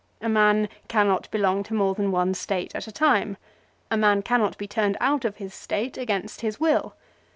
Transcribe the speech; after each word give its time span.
A 0.19 0.27
man 0.27 0.67
cannot 0.87 1.29
belong 1.29 1.61
to 1.61 1.75
more 1.75 1.93
than 1.93 2.11
one 2.11 2.33
State 2.33 2.73
at 2.73 2.87
a 2.87 2.91
time. 2.91 3.37
A 3.91 3.97
man 3.97 4.23
cannot 4.23 4.57
be 4.57 4.67
turned 4.67 4.97
out 4.99 5.25
of 5.25 5.37
his 5.37 5.53
State 5.53 5.95
against 5.95 6.41
his 6.41 6.59
will. 6.59 6.95